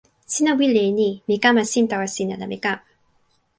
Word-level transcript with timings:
sina 0.33 0.51
wile 0.59 0.81
e 0.89 0.91
ni: 0.99 1.09
mi 1.27 1.35
kama 1.43 1.63
sin 1.71 1.85
tawa 1.89 2.07
sina 2.15 2.33
la 2.41 2.45
mi 2.51 2.57
kama. 2.63 2.83